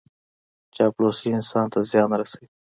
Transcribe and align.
چاپلوسي 0.75 1.29
انسان 1.37 1.65
ته 1.73 1.79
زیان 1.91 2.11
رسوي. 2.21 2.47